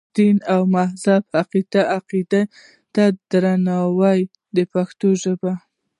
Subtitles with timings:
[0.15, 1.61] دیني او مذهبي
[1.95, 2.41] عقیدو
[2.93, 5.53] ته درناوی وي په پښتو ژبه.